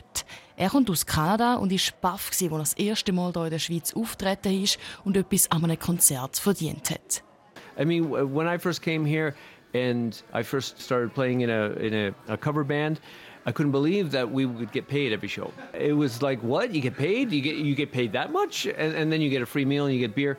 Er 0.55 0.69
kommt 0.69 0.87
aus 0.91 1.03
Kanada 1.03 1.55
und 1.55 1.71
ist 1.71 1.99
baff, 1.99 2.27
als 2.29 2.41
er 2.43 2.49
das 2.49 2.73
erste 2.73 3.11
Mal 3.11 3.33
hier 3.33 3.45
in 3.45 3.49
der 3.49 3.59
Schweiz 3.59 3.91
auftreten 3.95 4.61
ist 4.61 4.77
und 5.03 5.17
etwas 5.17 5.49
an 5.49 5.63
einem 5.63 5.79
Konzert 5.79 6.37
verdient 6.37 6.91
hat. 6.91 7.23
I 7.79 7.85
mean, 7.85 8.11
when 8.11 8.47
I 8.47 8.59
first 8.59 8.83
came 8.83 9.03
here, 9.03 9.33
and 9.73 10.21
I 10.33 10.43
first 10.43 10.79
started 10.81 11.13
playing 11.13 11.41
in 11.41 11.49
a 11.49 11.71
in 11.73 11.93
a, 11.93 12.33
a, 12.33 12.37
cover 12.37 12.63
band. 12.63 12.99
I 13.45 13.51
couldn't 13.51 13.71
believe 13.71 14.11
that 14.11 14.29
we 14.29 14.45
would 14.45 14.71
get 14.71 14.87
paid 14.87 15.13
every 15.13 15.29
show. 15.29 15.53
It 15.73 15.93
was 15.93 16.21
like, 16.21 16.41
what? 16.41 16.73
You 16.73 16.81
get 16.81 16.97
paid? 16.97 17.31
You 17.31 17.41
get 17.41 17.55
you 17.55 17.75
get 17.75 17.91
paid 17.91 18.11
that 18.13 18.31
much? 18.31 18.65
And, 18.65 18.95
and 18.95 19.11
then 19.11 19.21
you 19.21 19.29
get 19.29 19.41
a 19.41 19.45
free 19.45 19.65
meal 19.65 19.85
and 19.85 19.93
you 19.93 19.99
get 19.99 20.15
beer. 20.15 20.37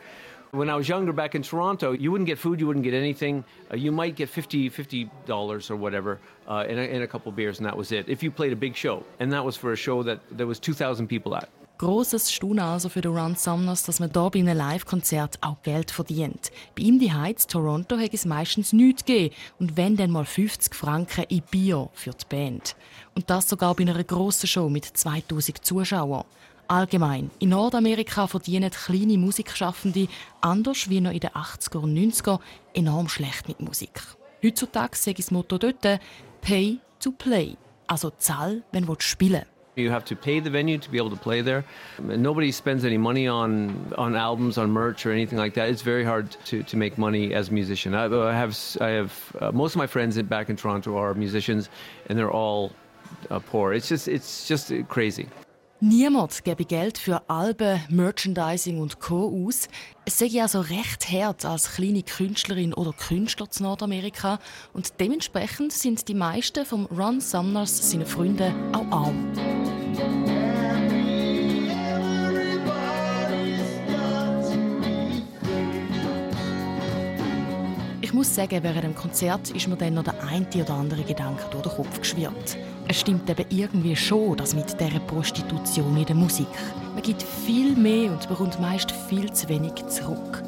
When 0.50 0.70
I 0.70 0.76
was 0.76 0.88
younger 0.88 1.12
back 1.12 1.34
in 1.34 1.42
Toronto, 1.42 1.92
you 1.92 2.10
wouldn't 2.10 2.26
get 2.26 2.38
food, 2.38 2.58
you 2.58 2.66
wouldn't 2.66 2.84
get 2.84 2.94
anything. 2.94 3.44
Uh, 3.70 3.76
you 3.76 3.92
might 3.92 4.16
get 4.16 4.30
50 4.30 5.10
dollars 5.26 5.70
or 5.70 5.76
whatever 5.76 6.18
uh, 6.46 6.64
and, 6.66 6.78
a, 6.78 6.82
and 6.82 7.02
a 7.02 7.06
couple 7.06 7.30
beers, 7.32 7.58
and 7.58 7.66
that 7.66 7.76
was 7.76 7.92
it. 7.92 8.08
If 8.08 8.22
you 8.22 8.30
played 8.30 8.52
a 8.52 8.56
big 8.56 8.74
show, 8.74 9.04
and 9.20 9.30
that 9.32 9.44
was 9.44 9.56
for 9.56 9.72
a 9.72 9.76
show 9.76 10.02
that 10.04 10.20
there 10.30 10.46
was 10.46 10.58
2,000 10.58 11.06
people 11.06 11.34
at. 11.36 11.50
Grosses 11.78 12.32
Staunen 12.32 12.58
also 12.58 12.88
für 12.88 13.02
den 13.02 13.16
Ron 13.16 13.36
Sumners, 13.36 13.84
dass 13.84 14.00
man 14.00 14.10
hier 14.12 14.30
bei 14.30 14.40
einem 14.40 14.58
Live-Konzert 14.58 15.38
auch 15.42 15.62
Geld 15.62 15.92
verdient. 15.92 16.50
Bei 16.76 16.82
ihm 16.82 16.98
die 16.98 17.12
Heiz 17.12 17.46
Toronto 17.46 17.96
hat 17.96 18.12
es 18.12 18.24
meistens 18.24 18.72
nichts 18.72 19.04
gegeben 19.04 19.32
und 19.60 19.76
wenn 19.76 19.96
dann 19.96 20.10
mal 20.10 20.24
50 20.24 20.74
Franken 20.74 21.26
in 21.28 21.42
Bier 21.48 21.88
für 21.92 22.10
die 22.10 22.24
Band. 22.28 22.74
Und 23.14 23.30
das 23.30 23.48
sogar 23.48 23.76
bei 23.76 23.82
einer 23.82 24.02
grossen 24.02 24.48
Show 24.48 24.68
mit 24.68 24.86
2000 24.86 25.64
Zuschauern. 25.64 26.24
Allgemein, 26.66 27.30
in 27.38 27.50
Nordamerika 27.50 28.26
verdienen 28.26 28.72
kleine 28.72 29.16
Musikschaffende, 29.16 30.08
anders 30.40 30.90
wie 30.90 31.00
noch 31.00 31.12
in 31.12 31.20
den 31.20 31.30
80er 31.30 31.78
und 31.78 31.94
90er, 31.96 32.40
enorm 32.74 33.08
schlecht 33.08 33.46
mit 33.46 33.60
Musik. 33.60 34.02
Heutzutage 34.44 34.96
sage 34.96 35.20
ich 35.20 35.26
das 35.26 35.30
Motto 35.30 35.58
dort 35.58 36.00
«Pay 36.40 36.80
to 36.98 37.12
play», 37.12 37.56
also 37.86 38.10
zahl, 38.10 38.64
wenn 38.72 38.84
du 38.84 38.96
spielen 38.98 39.42
willst. 39.42 39.57
You 39.78 39.90
have 39.90 40.04
to 40.06 40.16
pay 40.16 40.40
the 40.40 40.50
venue 40.50 40.76
to 40.78 40.90
be 40.90 40.98
able 40.98 41.10
to 41.10 41.16
play 41.16 41.40
there. 41.40 41.64
Nobody 42.00 42.50
spends 42.50 42.84
any 42.84 42.98
money 42.98 43.28
on, 43.28 43.92
on 43.96 44.16
albums, 44.16 44.58
on 44.58 44.72
merch, 44.72 45.06
or 45.06 45.12
anything 45.12 45.38
like 45.38 45.54
that. 45.54 45.68
It's 45.68 45.82
very 45.82 46.04
hard 46.04 46.30
to, 46.46 46.64
to 46.64 46.76
make 46.76 46.98
money 46.98 47.32
as 47.32 47.48
a 47.48 47.52
musician. 47.52 47.94
I, 47.94 48.06
I 48.06 48.34
have, 48.34 48.58
I 48.80 48.88
have 48.88 49.36
uh, 49.40 49.52
most 49.52 49.74
of 49.74 49.78
my 49.78 49.86
friends 49.86 50.20
back 50.22 50.50
in 50.50 50.56
Toronto 50.56 50.96
are 50.98 51.14
musicians, 51.14 51.68
and 52.06 52.18
they're 52.18 52.30
all 52.30 52.72
uh, 53.30 53.38
poor. 53.38 53.72
It's 53.72 53.88
just, 53.88 54.08
it's 54.08 54.48
just 54.48 54.72
crazy. 54.88 55.28
Niemand 55.80 56.42
gebe 56.42 56.64
Geld 56.64 56.98
für 56.98 57.22
Alben, 57.30 57.80
Merchandising 57.88 58.80
und 58.80 58.98
Co. 58.98 59.46
aus. 59.46 59.68
Es 60.04 60.18
sei 60.18 60.42
also 60.42 60.60
recht 60.60 61.08
hart 61.08 61.44
als 61.44 61.76
kleine 61.76 62.02
Künstlerin 62.02 62.74
oder 62.74 62.92
Künstler 62.92 63.48
zu 63.48 63.62
Nordamerika 63.62 64.40
und 64.72 64.98
dementsprechend 64.98 65.72
sind 65.72 66.08
die 66.08 66.14
meisten 66.14 66.66
vom 66.66 66.86
Ron 66.86 67.20
Sumners 67.20 67.92
seine 67.92 68.06
Freunde 68.06 68.52
auch 68.72 68.90
arm. 68.90 69.32
Ich 78.00 78.12
muss 78.12 78.34
sagen, 78.34 78.64
während 78.64 78.82
dem 78.82 78.96
Konzert 78.96 79.50
ist 79.52 79.68
mir 79.68 79.76
dann 79.76 79.94
noch 79.94 80.02
der 80.02 80.24
eine 80.24 80.48
oder 80.56 80.74
andere 80.74 81.04
Gedanke 81.04 81.44
durch 81.52 81.62
den 81.62 81.72
Kopf 81.72 82.00
geschwirrt. 82.00 82.58
Es 82.90 83.00
stimmt 83.00 83.28
eben 83.28 83.44
irgendwie 83.50 83.94
schon, 83.94 84.34
dass 84.38 84.54
mit 84.54 84.80
dieser 84.80 84.98
Prostitution 85.00 85.94
in 85.94 86.06
der 86.06 86.16
Musik. 86.16 86.48
Man 86.94 87.02
gibt 87.02 87.22
viel 87.22 87.76
mehr 87.76 88.10
und 88.10 88.26
bekommt 88.26 88.58
meist 88.60 88.90
viel 88.90 89.30
zu 89.30 89.46
wenig 89.50 89.74
zurück. 89.88 90.42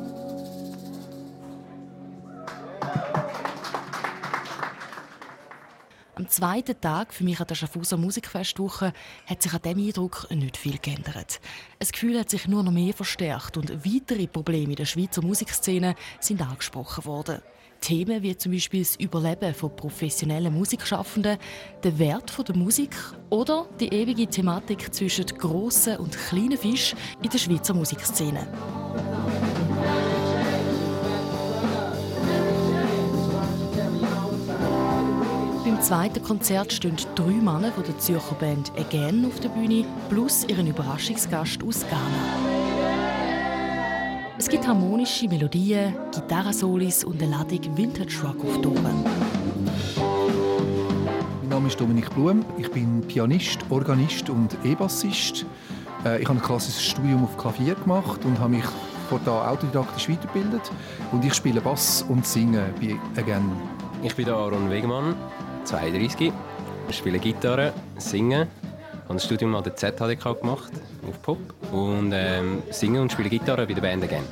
Am 6.14 6.28
zweiten 6.28 6.80
Tag 6.80 7.12
für 7.12 7.24
mich 7.24 7.40
an 7.40 7.46
der 7.46 7.56
Schaffhauser 7.56 7.98
Musikfestwoche 7.98 8.94
hat 9.26 9.42
sich 9.42 9.52
an 9.52 9.60
diesem 9.62 9.86
Eindruck 9.86 10.26
nicht 10.30 10.56
viel 10.56 10.78
geändert. 10.78 11.40
Das 11.78 11.92
Gefühl 11.92 12.18
hat 12.18 12.30
sich 12.30 12.48
nur 12.48 12.62
noch 12.62 12.72
mehr 12.72 12.94
verstärkt 12.94 13.58
und 13.58 13.84
weitere 13.84 14.26
Probleme 14.26 14.70
in 14.70 14.76
der 14.76 14.86
Schweizer 14.86 15.22
Musikszene 15.22 15.94
sind 16.20 16.40
angesprochen 16.40 17.04
worden. 17.04 17.42
Themen 17.80 18.22
wie 18.22 18.36
zum 18.36 18.52
Beispiel 18.52 18.80
das 18.80 18.96
Überleben 18.96 19.54
von 19.54 19.74
professionellen 19.74 20.54
Musikschaffenden, 20.54 21.38
der 21.82 21.98
Wert 21.98 22.32
der 22.46 22.56
Musik 22.56 22.94
oder 23.30 23.66
die 23.78 23.88
ewige 23.88 24.26
Thematik 24.26 24.92
zwischen 24.94 25.26
grossen 25.26 25.96
und 25.96 26.16
kleinen 26.16 26.58
Fischen 26.58 26.98
in 27.22 27.30
der 27.30 27.38
Schweizer 27.38 27.74
Musikszene. 27.74 28.46
Beim 35.64 35.80
zweiten 35.82 36.22
Konzert 36.22 36.72
stehen 36.72 36.96
drei 37.14 37.24
Männer 37.24 37.72
von 37.72 37.84
der 37.84 37.98
Zürcher 37.98 38.34
Band 38.34 38.70
Again 38.78 39.24
auf 39.24 39.40
der 39.40 39.48
Bühne 39.48 39.86
plus 40.10 40.44
ihren 40.44 40.66
Überraschungsgast 40.66 41.62
aus 41.62 41.86
Ghana. 41.88 42.49
Es 44.40 44.48
gibt 44.48 44.66
harmonische 44.66 45.28
Melodien, 45.28 45.94
Gitarrensolis 46.14 47.04
und 47.04 47.22
eine 47.22 47.30
Ladung 47.30 47.76
Vintage 47.76 48.22
Rock 48.24 48.42
auf 48.42 48.62
Toren. 48.62 49.04
Mein 51.42 51.48
Name 51.50 51.68
ist 51.68 51.78
Dominik 51.78 52.08
Blum. 52.14 52.42
Ich 52.56 52.70
bin 52.70 53.02
Pianist, 53.02 53.58
Organist 53.68 54.30
und 54.30 54.56
E-Bassist. 54.64 55.44
Äh, 56.06 56.22
ich 56.22 56.26
habe 56.26 56.38
ein 56.38 56.42
klassisches 56.42 56.82
Studium 56.82 57.24
auf 57.24 57.36
Klavier 57.36 57.74
gemacht 57.74 58.24
und 58.24 58.38
habe 58.40 58.52
mich 58.52 58.64
von 59.10 59.20
da 59.26 59.46
autodidaktisch 59.46 60.08
weitergebildet. 60.08 60.72
Und 61.12 61.22
ich 61.22 61.34
spiele 61.34 61.60
Bass 61.60 62.02
und 62.08 62.26
singe 62.26 62.72
bei 62.80 62.96
Again. 63.20 63.44
Ich 64.02 64.16
bin 64.16 64.30
Aaron 64.30 64.70
Wegmann, 64.70 65.16
32. 65.64 66.32
Ich 66.88 66.96
spiele 66.96 67.18
Gitarre, 67.18 67.74
singe. 67.98 68.48
Ich 69.10 69.12
habe 69.12 69.22
ein 69.22 69.26
Studium 69.26 69.56
an 69.56 69.64
der 69.64 69.74
ZHDK 69.74 70.40
gemacht, 70.40 70.70
auf 71.08 71.20
Pop. 71.22 71.38
Und 71.72 72.12
ähm, 72.14 72.62
singe 72.70 73.02
und 73.02 73.10
spiele 73.10 73.28
Gitarre 73.28 73.66
bei 73.66 73.74
der 73.74 73.82
Band 73.82 74.04
Again. 74.04 74.22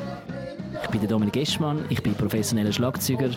Ich 0.84 0.88
bin 0.90 1.00
der 1.00 1.08
Dominik 1.08 1.36
Eschmann, 1.36 1.84
ich 1.88 2.00
bin 2.00 2.14
professioneller 2.14 2.70
Schlagzeuger. 2.70 3.30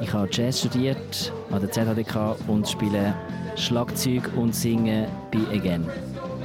Ich 0.00 0.10
habe 0.10 0.26
Jazz 0.32 0.60
studiert 0.60 1.34
an 1.50 1.60
der 1.60 1.70
ZHDK 1.70 2.36
und 2.48 2.66
spiele 2.66 3.14
Schlagzeug 3.56 4.30
und 4.36 4.54
singe 4.54 5.06
bei 5.30 5.40
Again. 5.54 5.86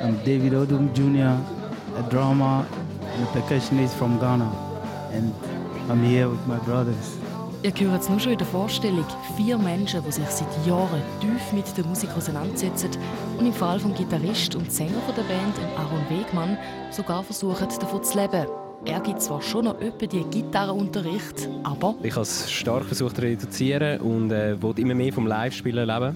I'm 0.03 0.17
David 0.25 0.53
Odum 0.53 0.89
Jr., 0.93 1.39
a 1.97 2.01
drummer 2.09 2.65
and 3.15 3.23
a 3.23 3.31
percussionist 3.31 3.93
from 3.93 4.19
Ghana. 4.19 4.51
And 5.13 5.33
I'm 5.89 6.03
here 6.03 6.29
with 6.29 6.45
my 6.45 6.57
brothers. 6.65 7.17
Ihr 7.63 7.71
hört 7.89 8.01
es 8.01 8.09
nur 8.09 8.19
schon 8.19 8.31
in 8.31 8.37
der 8.39 8.47
Vorstellung. 8.47 9.05
Vier 9.37 9.57
Menschen, 9.57 10.03
die 10.03 10.11
sich 10.11 10.25
seit 10.27 10.47
Jahren 10.65 11.01
tief 11.21 11.53
mit 11.53 11.77
der 11.77 11.85
Musik 11.85 12.09
auseinandersetzen 12.17 12.89
und 13.41 13.47
im 13.47 13.53
Fall 13.53 13.79
vom 13.79 13.95
Gitarrist 13.95 14.55
und 14.55 14.71
Sänger 14.71 15.01
der 15.17 15.23
Band, 15.23 15.55
Aaron 15.75 16.05
Wegmann, 16.09 16.57
sogar 16.91 17.23
versuchen, 17.23 17.67
davon 17.79 18.03
zu 18.03 18.19
leben. 18.19 18.45
Er 18.85 18.99
gibt 18.99 19.19
zwar 19.19 19.41
schon 19.41 19.65
noch 19.65 19.81
öppe 19.81 20.07
die 20.07 20.23
Gitarrenunterricht, 20.23 21.49
aber... 21.63 21.95
Ich 22.03 22.13
habe 22.13 22.21
es 22.21 22.51
stark 22.51 22.85
versucht 22.85 23.15
zu 23.15 23.23
reduzieren 23.23 23.99
und 24.01 24.31
äh, 24.31 24.61
wollte 24.61 24.81
immer 24.81 24.93
mehr 24.93 25.11
vom 25.11 25.25
Live-Spielen 25.25 25.87
leben. 25.87 26.15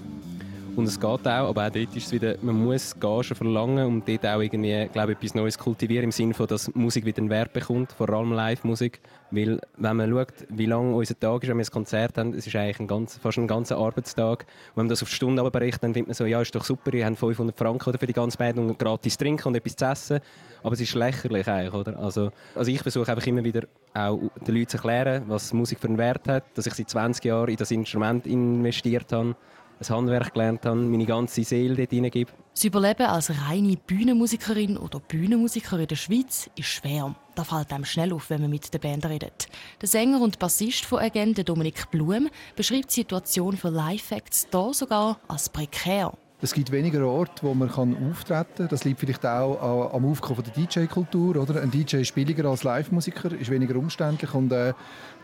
Und 0.76 0.84
es 0.84 1.00
geht 1.00 1.08
auch, 1.08 1.24
aber 1.24 1.66
auch 1.66 1.70
dort 1.70 1.96
ist 1.96 2.06
es 2.06 2.12
wieder, 2.12 2.34
man 2.42 2.62
muss 2.62 2.94
Gage 3.00 3.34
verlangen 3.34 3.86
und 3.86 4.06
dort 4.06 4.26
auch 4.26 4.42
irgendwie, 4.42 4.86
glaube 4.92 5.12
ich, 5.12 5.18
etwas 5.18 5.34
Neues 5.34 5.56
kultivieren, 5.56 6.04
im 6.04 6.12
Sinne 6.12 6.34
von, 6.34 6.46
dass 6.46 6.72
Musik 6.74 7.06
wieder 7.06 7.22
einen 7.22 7.30
Wert 7.30 7.54
bekommt, 7.54 7.92
vor 7.92 8.10
allem 8.10 8.32
Live-Musik. 8.32 9.00
Weil, 9.30 9.58
wenn 9.78 9.96
man 9.96 10.10
schaut, 10.10 10.34
wie 10.50 10.66
lang 10.66 10.92
unser 10.92 11.18
Tag 11.18 11.42
ist, 11.42 11.48
wenn 11.48 11.56
wir 11.56 11.64
ein 11.64 11.70
Konzert 11.70 12.18
haben, 12.18 12.34
es 12.34 12.46
ist 12.46 12.54
eigentlich 12.54 12.78
ein 12.78 12.88
ganz, 12.88 13.16
fast 13.16 13.38
ein 13.38 13.46
ganzer 13.46 13.78
Arbeitstag. 13.78 14.40
Und 14.40 14.76
wenn 14.76 14.84
man 14.84 14.88
das 14.90 15.02
auf 15.02 15.08
die 15.08 15.14
Stunde 15.14 15.50
berechnet, 15.50 15.82
dann 15.82 15.94
findet 15.94 16.08
man 16.08 16.14
so, 16.14 16.26
ja, 16.26 16.42
ist 16.42 16.54
doch 16.54 16.64
super, 16.64 16.92
ihr 16.92 17.06
habt 17.06 17.16
500 17.16 17.56
Franken 17.56 17.98
für 17.98 18.06
die 18.06 18.12
ganze 18.12 18.36
Band 18.36 18.58
und 18.58 18.78
gratis 18.78 19.16
trinken 19.16 19.48
und 19.48 19.56
etwas 19.56 19.76
zu 19.76 19.86
essen. 19.86 20.20
Aber 20.62 20.74
es 20.74 20.80
ist 20.82 20.94
lächerlich 20.94 21.48
eigentlich, 21.48 21.72
oder? 21.72 21.98
Also, 21.98 22.30
also 22.54 22.70
ich 22.70 22.82
versuche 22.82 23.10
einfach 23.10 23.26
immer 23.26 23.42
wieder 23.42 23.62
auch 23.94 24.20
den 24.46 24.54
Leuten 24.54 24.68
zu 24.68 24.76
erklären, 24.76 25.22
was 25.26 25.54
Musik 25.54 25.80
für 25.80 25.88
einen 25.88 25.96
Wert 25.96 26.28
hat, 26.28 26.44
dass 26.54 26.66
ich 26.66 26.74
seit 26.74 26.90
20 26.90 27.24
Jahren 27.24 27.48
in 27.48 27.56
das 27.56 27.70
Instrument 27.70 28.26
investiert 28.26 29.10
habe 29.10 29.34
ein 29.80 29.88
Handwerk 29.88 30.32
gelernt 30.32 30.64
habe, 30.64 30.76
meine 30.76 31.06
ganze 31.06 31.44
Seele 31.44 31.76
dort 31.76 31.90
hineingebe. 31.90 32.30
Das 32.54 32.64
Überleben 32.64 33.06
als 33.06 33.30
reine 33.48 33.76
Bühnenmusikerin 33.76 34.78
oder 34.78 34.98
Bühnenmusiker 34.98 35.78
in 35.78 35.88
der 35.88 35.96
Schweiz 35.96 36.48
ist 36.56 36.68
schwer. 36.68 37.14
Das 37.34 37.48
fällt 37.48 37.70
einem 37.72 37.84
schnell 37.84 38.14
auf, 38.14 38.30
wenn 38.30 38.40
man 38.40 38.50
mit 38.50 38.72
der 38.72 38.78
Band 38.78 39.04
redet. 39.04 39.48
Der 39.82 39.88
Sänger 39.88 40.22
und 40.22 40.38
Bassist 40.38 40.86
von 40.86 41.00
Agent, 41.00 41.46
Dominik 41.46 41.90
Blum, 41.90 42.30
beschreibt 42.56 42.90
die 42.90 43.00
Situation 43.00 43.58
für 43.58 43.68
Live-Acts 43.68 44.48
hier 44.50 44.70
sogar 44.72 45.20
als 45.28 45.50
prekär. 45.50 46.14
Es 46.42 46.52
gibt 46.52 46.70
weniger 46.70 47.06
Orte, 47.06 47.42
wo 47.42 47.54
man 47.54 47.70
kann 47.70 47.96
auftreten 48.10 48.46
kann. 48.56 48.68
Das 48.68 48.84
liegt 48.84 49.00
vielleicht 49.00 49.24
auch 49.24 49.92
am 49.94 50.04
Aufkommen 50.04 50.42
der 50.44 50.66
DJ-Kultur. 50.66 51.46
Ein 51.56 51.70
DJ 51.70 51.96
ist 51.96 52.14
billiger 52.14 52.48
als 52.50 52.62
Live-Musiker, 52.62 53.32
ist 53.32 53.50
weniger 53.50 53.76
umständlich 53.76 54.34
und 54.34 54.52
äh, 54.52 54.74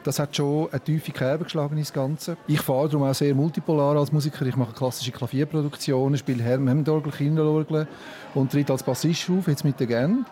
das 0.03 0.19
hat 0.19 0.37
schon 0.37 0.69
eine 0.71 0.81
tiefe 0.81 1.13
Kerbe 1.13 1.45
geschlagen 1.45 1.77
ins 1.77 1.93
Ganze. 1.93 2.37
Ich 2.47 2.61
fahre 2.61 2.89
darum 2.89 3.07
auch 3.07 3.15
sehr 3.15 3.35
multipolar 3.35 3.97
als 3.97 4.13
Musiker. 4.13 4.45
Ich 4.47 4.57
mache 4.57 4.73
klassische 4.73 5.13
Klavierproduktionen, 5.13 6.19
spiele 6.19 6.43
Hemmendorgel, 6.43 7.13
Kinderorgel 7.13 7.87
und 8.35 8.53
tritt 8.53 8.71
als 8.71 8.83
Bassist 8.83 9.31
auf, 9.31 9.49
jetzt 9.49 9.65
mit 9.65 9.79
der 9.81 9.87
Gen. 9.87 10.25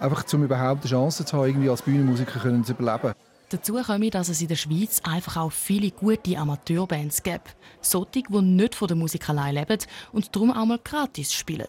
Einfach, 0.00 0.24
um 0.32 0.42
überhaupt 0.42 0.82
eine 0.82 0.90
Chance 0.90 1.24
zu 1.24 1.36
haben, 1.36 1.46
irgendwie 1.46 1.70
als 1.70 1.82
Bühnenmusiker 1.82 2.40
zu 2.64 2.72
überleben. 2.72 3.14
Dazu 3.50 3.74
kommt, 3.74 4.14
dass 4.14 4.30
es 4.30 4.40
in 4.40 4.48
der 4.48 4.56
Schweiz 4.56 5.00
einfach 5.04 5.36
auch 5.36 5.52
viele 5.52 5.90
gute 5.90 6.38
Amateurbands 6.38 7.22
gibt. 7.22 7.54
Solche, 7.82 8.22
die 8.22 8.42
nicht 8.42 8.74
von 8.74 8.88
der 8.88 8.96
Musik 8.96 9.28
allein 9.28 9.54
leben 9.56 9.78
und 10.12 10.34
darum 10.34 10.50
auch 10.50 10.64
mal 10.64 10.80
gratis 10.82 11.34
spielen. 11.34 11.66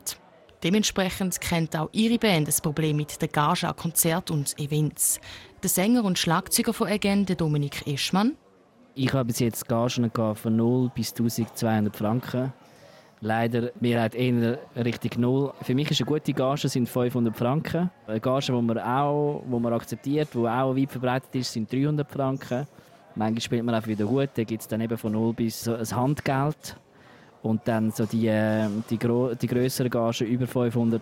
Dementsprechend 0.64 1.42
kennt 1.42 1.76
auch 1.76 1.90
ihre 1.92 2.18
Band 2.18 2.48
das 2.48 2.62
Problem 2.62 2.96
mit 2.96 3.22
der 3.22 3.28
Gage 3.28 3.68
an 3.68 3.76
Konzerten 3.76 4.32
und 4.32 4.58
Events. 4.58 5.20
Der 5.62 5.70
Sänger 5.70 6.06
und 6.06 6.18
Schlagzeuger 6.18 6.72
von 6.72 6.88
Again, 6.88 7.26
Dominik 7.26 7.86
Eschmann. 7.86 8.38
Ich 8.96 9.12
habe 9.12 9.26
bis 9.26 9.40
jetzt 9.40 9.68
Gagen 9.68 10.10
von 10.36 10.56
0 10.56 10.90
bis 10.96 11.12
1200 11.12 11.94
Franken. 11.94 12.54
Leider 13.20 13.72
Mehrheit 13.82 14.16
eher 14.16 14.60
Richtung 14.76 15.22
Null. 15.22 15.54
Für 15.64 15.76
mich 15.76 15.92
ist 15.92 16.00
eine 16.00 16.08
gute 16.08 16.32
Gage 16.32 16.70
sind 16.70 16.88
500 16.88 17.36
Franken. 17.36 17.90
Eine 18.08 18.20
Gage, 18.22 18.46
die 18.46 18.62
man 18.62 18.80
auch, 18.80 19.44
wo 19.46 19.60
man 19.60 19.74
akzeptiert, 19.74 20.30
die 20.34 20.40
auch 20.40 20.76
weit 20.76 20.92
verbreitet 20.92 21.36
ist, 21.36 21.52
sind 21.52 21.72
300 21.72 22.10
Franken. 22.10 22.68
Manchmal 23.16 23.42
spielt 23.42 23.64
man 23.64 23.76
auch 23.76 23.88
wieder 23.88 24.06
gut. 24.06 24.30
Da 24.36 24.44
gibt 24.44 24.62
es 24.62 24.68
dann 24.68 24.80
eben 24.80 24.98
von 24.98 25.12
Null 25.12 25.34
bis 25.34 25.64
so 25.64 25.76
ein 25.76 25.92
Handgeld. 25.92 26.78
Und 27.44 27.62
dann 27.66 27.92
so 27.92 28.06
die, 28.06 28.28
äh, 28.28 28.68
die, 28.90 28.98
die 28.98 29.48
grösseren 29.48 29.92
Gagen 29.92 30.28
über 30.28 30.48
500 30.48 31.02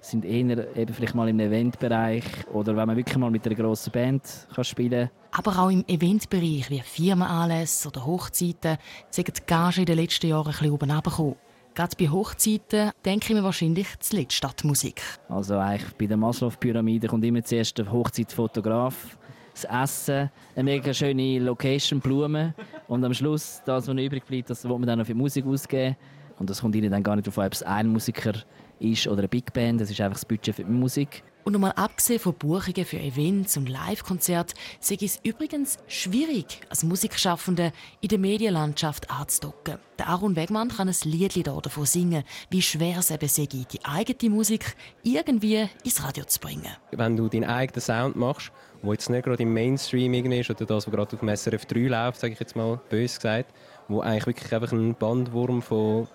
sind 0.00 0.24
eher 0.24 0.76
eben 0.76 0.94
vielleicht 0.94 1.14
mal 1.14 1.28
im 1.28 1.40
Eventbereich 1.40 2.24
oder 2.52 2.76
wenn 2.76 2.86
man 2.86 2.96
wirklich 2.96 3.16
mal 3.16 3.30
mit 3.30 3.46
einer 3.46 3.56
grossen 3.56 3.92
Band 3.92 4.22
kann 4.54 4.64
spielen 4.64 5.10
Aber 5.32 5.58
auch 5.58 5.70
im 5.70 5.84
Eventbereich 5.86 6.70
wie 6.70 6.80
Firmenanlässe 6.80 7.88
oder 7.88 8.06
Hochzeiten 8.06 8.78
sind 9.10 9.28
die 9.28 9.46
Gagen 9.46 9.80
in 9.80 9.86
den 9.86 9.98
letzten 9.98 10.28
Jahren 10.28 10.46
ein 10.46 10.52
bisschen 10.52 10.72
oben 10.72 10.90
runtergekommen. 10.90 11.36
Gerade 11.74 11.96
bei 11.98 12.08
Hochzeiten 12.08 12.90
denke 13.04 13.26
ich 13.28 13.34
mir 13.34 13.44
wahrscheinlich 13.44 13.88
zuletzt 14.00 14.32
Stadtmusik. 14.32 15.02
Also 15.28 15.58
eigentlich 15.58 15.92
bei 15.94 16.06
der 16.06 16.16
Maslow-Pyramide 16.16 17.06
kommt 17.08 17.24
immer 17.24 17.42
zuerst 17.44 17.76
der 17.76 17.92
Hochzeitsfotograf, 17.92 19.18
das 19.62 19.64
Essen, 19.82 20.30
eine 20.54 20.64
mega 20.64 20.92
schöne 20.92 21.38
Location, 21.38 22.00
Blumen 22.00 22.54
und 22.88 23.04
am 23.04 23.14
Schluss, 23.14 23.62
das, 23.64 23.88
was 23.88 23.96
übrig 23.96 24.24
bleibt, 24.26 24.50
das 24.50 24.64
will 24.64 24.78
man 24.78 24.86
dann 24.86 24.98
noch 24.98 25.06
für 25.06 25.14
Musik 25.14 25.46
ausgeben. 25.46 25.96
Und 26.38 26.50
das 26.50 26.60
kommt 26.60 26.74
ihnen 26.76 26.90
dann 26.90 27.02
gar 27.02 27.16
nicht 27.16 27.26
darauf 27.26 27.38
an, 27.38 27.46
ob 27.46 27.52
es 27.54 27.62
ein 27.62 27.88
Musiker 27.88 28.34
ist 28.78 29.06
oder 29.08 29.20
eine 29.20 29.28
Big 29.28 29.52
Band. 29.52 29.80
Das 29.80 29.90
ist 29.90 30.00
einfach 30.00 30.16
das 30.18 30.24
Budget 30.24 30.54
für 30.54 30.64
die 30.64 30.70
Musik. 30.70 31.22
Und 31.46 31.52
nochmal 31.52 31.74
abgesehen 31.76 32.18
von 32.18 32.34
Buchungen 32.34 32.84
für 32.84 32.98
Events 32.98 33.56
und 33.56 33.68
Live-Konzerte, 33.68 34.56
sei 34.80 34.98
es 35.00 35.20
übrigens 35.22 35.78
schwierig, 35.86 36.58
als 36.70 36.82
Musikschaffende 36.82 37.72
in 38.00 38.08
der 38.08 38.18
Medienlandschaft 38.18 39.08
anzudocken. 39.12 39.78
Der 39.96 40.08
Aaron 40.08 40.34
Wegmann 40.34 40.70
kann 40.70 40.88
ein 40.88 40.96
Lied 41.04 41.46
davon 41.46 41.86
singen, 41.86 42.24
wie 42.50 42.62
schwer 42.62 42.98
es 42.98 43.12
eben 43.12 43.28
sei, 43.28 43.46
die 43.46 43.84
eigene 43.84 44.34
Musik 44.34 44.74
irgendwie 45.04 45.68
ins 45.84 46.02
Radio 46.02 46.24
zu 46.24 46.40
bringen. 46.40 46.66
Wenn 46.90 47.16
du 47.16 47.28
deinen 47.28 47.44
eigenen 47.44 47.80
Sound 47.80 48.16
machst, 48.16 48.50
wo 48.82 48.92
jetzt 48.92 49.08
nicht 49.08 49.24
gerade 49.24 49.44
im 49.44 49.54
Mainstream 49.54 50.14
ist 50.14 50.50
oder 50.50 50.66
das, 50.66 50.88
was 50.88 50.92
gerade 50.92 51.14
auf 51.14 51.20
dem 51.20 51.28
SRF 51.28 51.64
3 51.66 51.78
läuft, 51.86 52.18
sage 52.18 52.32
ich 52.32 52.40
jetzt 52.40 52.56
mal 52.56 52.80
bös 52.90 53.14
gesagt, 53.14 53.54
wo 53.86 54.00
eigentlich 54.00 54.26
wirklich 54.26 54.52
einfach 54.52 54.72
ein 54.72 54.96
Bandwurm 54.96 55.62
von 55.62 56.08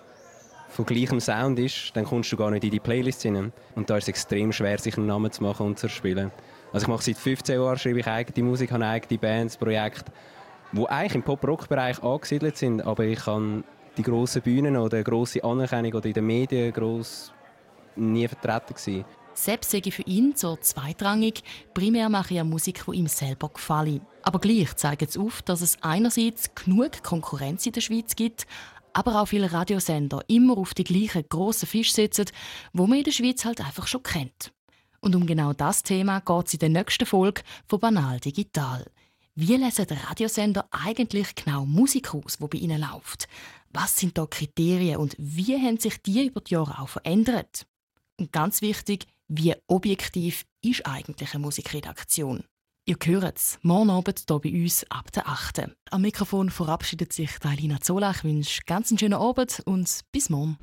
von 0.72 0.86
gleichem 0.86 1.20
Sound 1.20 1.58
ist, 1.58 1.94
dann 1.94 2.04
kommst 2.04 2.32
du 2.32 2.36
gar 2.36 2.50
nicht 2.50 2.64
in 2.64 2.70
die 2.70 2.80
Playlist 2.80 3.22
hinein. 3.22 3.52
Und 3.74 3.90
da 3.90 3.98
ist 3.98 4.04
es 4.04 4.08
extrem 4.08 4.52
schwer, 4.52 4.78
sich 4.78 4.96
einen 4.96 5.06
Namen 5.06 5.30
zu 5.30 5.42
machen 5.42 5.66
und 5.66 5.78
zu 5.78 5.88
spielen. 5.88 6.30
Also 6.72 6.84
ich 6.84 6.88
mache 6.88 7.02
seit 7.02 7.18
15 7.18 7.60
Jahren, 7.60 7.78
schreibe 7.78 8.00
ich 8.00 8.06
eigene 8.06 8.48
Musik, 8.48 8.72
habe 8.72 8.86
eigene 8.86 9.18
Bands, 9.18 9.58
Projekte, 9.58 10.10
die 10.72 10.86
eigentlich 10.86 11.14
im 11.16 11.22
Pop-Rock-Bereich 11.22 12.02
angesiedelt 12.02 12.56
sind, 12.56 12.80
aber 12.80 13.04
ich 13.04 13.20
kann 13.20 13.64
die 13.98 14.02
grossen 14.02 14.40
Bühnen 14.40 14.78
oder 14.78 15.02
grosse 15.02 15.44
Anerkennung 15.44 15.92
oder 15.92 16.06
in 16.06 16.14
den 16.14 16.26
Medien 16.26 16.72
gross 16.72 17.32
nie 17.94 18.26
vertreten 18.26 18.74
gewesen. 18.74 19.04
Sepp 19.34 19.64
sei 19.64 19.82
für 19.82 20.02
ihn 20.02 20.34
so 20.36 20.56
zweitrangig. 20.56 21.42
Primär 21.74 22.08
mache 22.08 22.34
er 22.34 22.44
Musik, 22.44 22.84
die 22.86 22.96
ihm 22.96 23.06
selber 23.06 23.48
gefallen. 23.50 24.00
Aber 24.22 24.38
gleich 24.38 24.74
zeigt 24.76 25.02
es 25.02 25.18
auf, 25.18 25.42
dass 25.42 25.60
es 25.60 25.76
einerseits 25.82 26.54
genug 26.54 27.02
Konkurrenz 27.02 27.66
in 27.66 27.72
der 27.72 27.80
Schweiz 27.80 28.14
gibt, 28.14 28.46
aber 28.94 29.20
auch 29.20 29.26
viele 29.26 29.52
Radiosender 29.52 30.24
immer 30.28 30.58
auf 30.58 30.74
die 30.74 30.84
gleichen 30.84 31.28
grossen 31.28 31.66
Fisch 31.66 31.92
sitzen, 31.92 32.26
wo 32.72 32.86
man 32.86 32.98
in 32.98 33.04
der 33.04 33.12
Schweiz 33.12 33.44
halt 33.44 33.60
einfach 33.60 33.86
schon 33.86 34.02
kennt. 34.02 34.52
Und 35.00 35.16
um 35.16 35.26
genau 35.26 35.52
das 35.52 35.82
Thema 35.82 36.20
geht 36.20 36.46
es 36.46 36.54
in 36.54 36.60
der 36.60 36.68
nächsten 36.68 37.06
Folge 37.06 37.42
von 37.66 37.80
Banal 37.80 38.20
Digital. 38.20 38.86
Wie 39.34 39.56
lesen 39.56 39.86
der 39.86 40.08
Radiosender 40.08 40.68
eigentlich 40.70 41.34
genau 41.34 41.64
Musik 41.64 42.14
aus, 42.14 42.38
die 42.38 42.46
bei 42.46 42.58
ihnen 42.58 42.80
läuft? 42.80 43.28
Was 43.70 43.96
sind 43.96 44.18
da 44.18 44.26
Kriterien 44.26 44.98
und 44.98 45.16
wie 45.18 45.56
haben 45.56 45.78
sich 45.78 46.00
die 46.02 46.26
über 46.26 46.40
die 46.40 46.54
Jahre 46.54 46.78
auch 46.78 46.90
verändert? 46.90 47.66
Und 48.18 48.30
ganz 48.30 48.60
wichtig, 48.60 49.06
wie 49.28 49.54
objektiv 49.66 50.44
ist 50.62 50.86
eigentlich 50.86 51.34
eine 51.34 51.42
Musikredaktion? 51.42 52.44
Ihr 52.84 52.96
hört 53.04 53.38
es, 53.38 53.60
morgen 53.62 53.90
Abend 53.90 54.24
hier 54.26 54.38
bei 54.40 54.50
uns 54.50 54.84
ab 54.90 55.12
der 55.12 55.28
8. 55.28 55.68
Am 55.92 56.02
Mikrofon 56.02 56.50
verabschiedet 56.50 57.12
sich 57.12 57.38
Dailina 57.38 57.80
Zola. 57.80 58.10
Ich 58.10 58.24
wünsche 58.24 58.62
ganz 58.66 58.90
einen 58.90 58.98
schönen 58.98 59.14
Abend 59.14 59.62
und 59.66 60.00
bis 60.10 60.28
morgen. 60.30 60.58